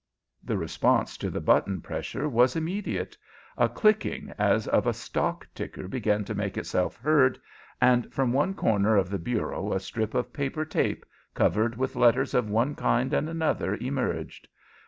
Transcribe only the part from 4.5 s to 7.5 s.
of a stock ticker began to make itself heard,